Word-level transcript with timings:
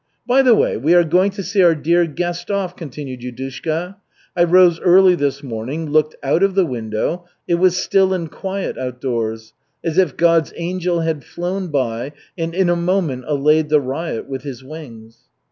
"By 0.25 0.41
the 0.41 0.55
way, 0.55 0.77
we 0.77 0.95
are 0.95 1.03
going 1.03 1.29
to 1.33 1.43
see 1.43 1.61
our 1.61 1.75
dear 1.75 2.07
guest 2.07 2.49
off," 2.49 2.75
continued 2.75 3.21
Yudushka. 3.21 3.97
"I 4.35 4.43
rose 4.45 4.79
early 4.79 5.13
this 5.13 5.43
morning, 5.43 5.91
looked 5.91 6.15
out 6.23 6.41
of 6.41 6.55
the 6.55 6.65
window 6.65 7.25
it 7.47 7.53
was 7.59 7.77
still 7.77 8.11
and 8.11 8.31
quiet 8.31 8.79
outdoors, 8.79 9.53
as 9.83 9.99
if 9.99 10.17
God's 10.17 10.53
angel 10.55 11.01
had 11.01 11.23
flown 11.23 11.67
by 11.67 12.13
and 12.35 12.55
in 12.55 12.67
a 12.67 12.75
moment 12.75 13.25
allayed 13.27 13.69
the 13.69 13.79
riot 13.79 14.27
with 14.27 14.41
his 14.41 14.63
wings." 14.63 15.19